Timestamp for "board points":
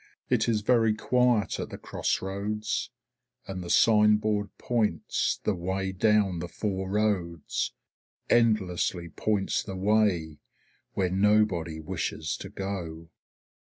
4.17-5.39